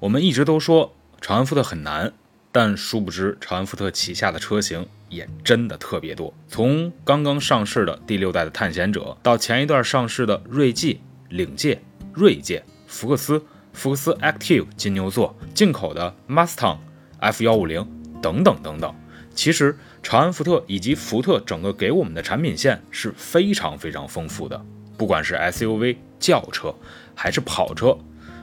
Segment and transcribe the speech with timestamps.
[0.00, 2.12] 我们一直都说长安福特很难，
[2.52, 6.32] 但殊不知长安福特旗下的车型也真的特别多。
[6.46, 11.00] 从刚刚上市的第六代的探险者，到前一段上市的锐界、
[11.30, 11.82] 领界、
[12.14, 16.78] 锐界、福克斯、福克斯 Active 金牛座，进口的 Mustang
[17.18, 17.84] F 幺五零
[18.22, 18.94] 等等等等。
[19.34, 24.64] 其实长安福特以及福特整个给我们的产品线是非常非常丰富的，
[24.96, 26.72] 不管是 SUV、轿车
[27.16, 27.98] 还是跑车，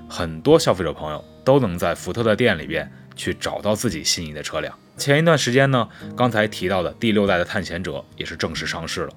[0.10, 1.24] 很多消费者朋友。
[1.46, 4.78] 都能在福特的店里边去找到自己心仪的车辆。
[4.98, 9.10] 前一段时间呢，刚才提到的第六代的探险者也是正式上市了。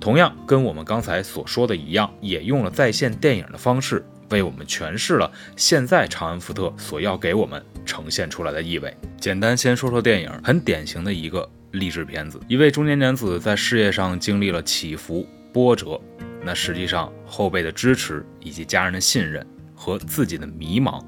[0.00, 8.92] 同样跟我们刚才所说的一样，也用了在线电影的方式为我们诠释了现在长安福特所要给我们呈现出来的意味。
[9.20, 12.40] 简单先说说电影，很典型的一个励志片子。
[12.48, 16.00] 一位中年男子在事业上经历了起伏波折，
[16.42, 21.00] 那实际上后辈的支持以及家人的信任和自己的迷茫。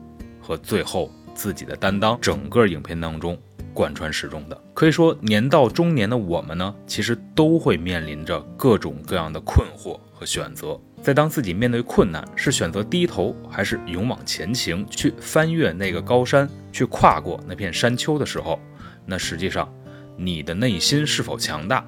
[0.42, 3.38] 和最后自己的担当，整个影片当中
[3.72, 10.78] 贯穿始终的，可以说年到中年的我们呢，其实都会面临着各种各样的困惑和选择。
[11.02, 18.60] 在当自己面对困难，是选择低头，还是勇往前行，去翻越那个高山，去跨过那片山丘的时候，
[19.06, 19.68] 那实际上
[20.16, 21.84] 你的内心是否强大，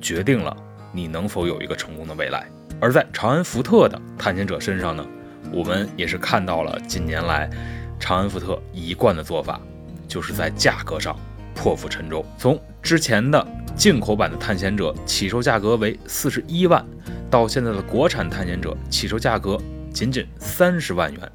[0.00, 0.56] 决定了
[0.92, 2.48] 你能否有一个成功的未来。
[2.80, 5.06] 而在长安福特的探险者身上呢，
[5.52, 7.50] 我们也是看到了近年来。
[7.98, 9.60] 长安福特一贯的做法，
[10.06, 11.18] 就是在价格上
[11.54, 12.24] 破釜沉舟。
[12.36, 13.46] 从之前的
[13.76, 16.84] 进口版的探险者起售价格为四十一万，
[17.30, 19.58] 到现在的国产探险者起售价格
[19.92, 21.32] 仅仅三十万元，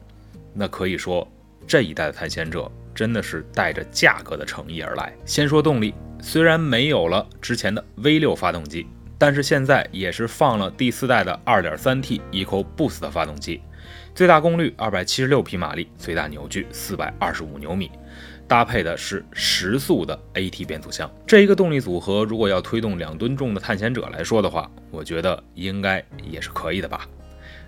[0.53, 1.27] 那可以说
[1.67, 5.13] 这一代的探险者真的是带着价格的诚意而来。
[5.25, 13.61] 先说动力，虽然没有了之前的 V 六发动机，但是现在也是放了第四代的二点三 T EcoBoost 的发动机。
[14.15, 17.89] 最大功率二百七十六匹马力，最大扭矩四百二十五牛米，
[18.47, 21.09] 搭配的是十速的 AT 变速箱。
[21.25, 27.07] 这一个动力组合，如果要推动两吨重的探险者来说的话，我觉得应该也是可以的吧。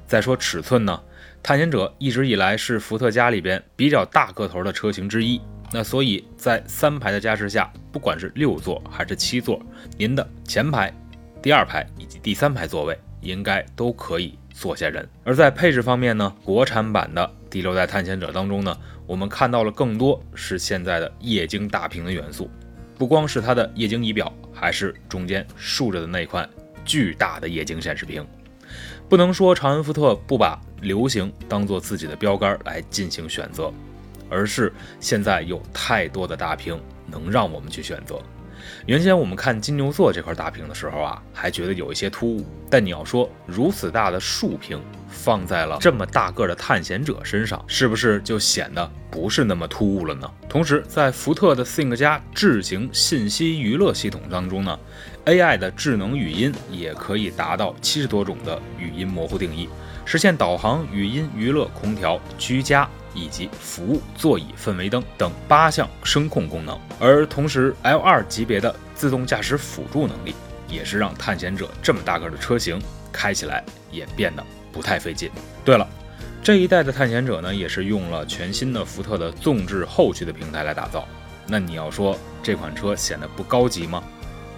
[0.05, 1.01] 再说尺寸呢，
[1.41, 5.41] 探险者一直以来是福特家里边比较大个头的车型之一，
[5.73, 9.59] 那所以在三排的加持下，不管是六座还是七座，
[9.97, 10.93] 您的前排、
[11.41, 14.37] 第二排以及第三排座位应该都可以。
[14.57, 22.49] 坐下人，而在配置方面呢，国产版的第六代探险者当中呢，我们看到了更多是现在的液晶大屏的元素，
[22.97, 26.47] 不光是它的液晶仪表，还是中间竖着的那块
[26.85, 28.25] 巨大的液晶显示屏。
[29.09, 33.71] 不能说长安福特不把流行当做自己的标杆来进行选择，
[34.29, 38.19] 而是现在有太多的大屏能让我们去选择。
[38.85, 42.45] 原先我们看金牛座这块大屏的时候啊，还觉得有一些突兀。
[42.69, 44.79] 但你要说如此大的竖屏
[45.15, 50.29] 放在了这么大个的探险者身上，是不是就显得不是那么突兀了呢？
[50.49, 54.77] 同时，在福特的 Think 加智行信息娱乐系统当中呢
[55.25, 59.69] ，AI 的智能语音也可以达到七十多种的语音模糊定义，
[60.05, 62.87] 实现导航、语音、娱乐、空调、居家。
[63.17, 70.35] 以及服务座椅氛围灯等八项声控功能，而同时 L2 级别的自动驾驶辅助能力，
[70.67, 72.77] 也是让探险者这么大个的车型
[73.13, 74.43] 开起来也变得
[74.75, 75.31] 不太费劲。
[75.63, 75.87] 对了，
[76.43, 81.07] 这一代的探险者呢，也是用了全新的福特的纵置后驱的平台来打造。
[81.47, 84.03] 那你要说这款车显得不高级吗？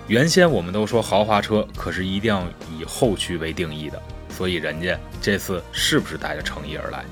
[0.07, 2.43] 原先我们都说豪华车可是一定要
[2.75, 7.05] 以后驱为定义的，所以人家这次是不是带着诚意而来？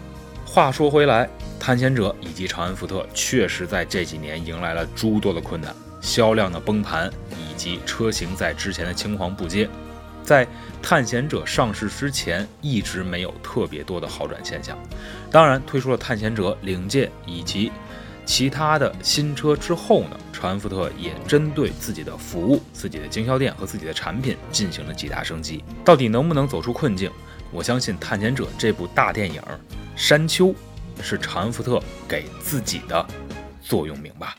[0.46, 1.30] 话说回来，
[1.60, 9.70] 探险者以及长安福特确实在这几年迎来了诸多的困难，销量的崩盘，以及车型在之前的青黄不接，
[10.26, 10.48] 在
[10.82, 14.78] 探险者上市之前一直没有特别多的好转现象。
[15.32, 17.72] 当然，推出了探险者、领界以及
[18.26, 25.64] 其他的新车之后呢，长安福特也针对自己的服务、自己的经销店和自己的产品进行了极大升级。
[25.84, 27.12] 到底能不能走出困境？
[27.52, 29.42] 我相信《探险者》这部大电影。
[29.96, 30.54] 山丘
[31.02, 33.06] 是长安福特给自己的
[33.62, 34.36] 座右铭吧。